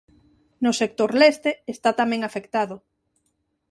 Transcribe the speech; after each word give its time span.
No 0.63 0.71
sector 0.81 1.09
leste 1.21 1.51
está 1.73 1.89
tamén 1.99 2.21
afectado. 2.23 2.75